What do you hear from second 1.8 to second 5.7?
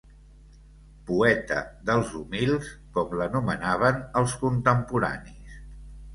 dels humils com l'anomenaven els contemporanis